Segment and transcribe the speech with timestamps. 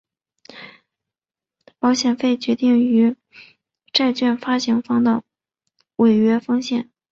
[1.77, 3.15] 保险费决定于
[3.93, 5.21] 债券发行方的
[5.97, 6.89] 违约风险。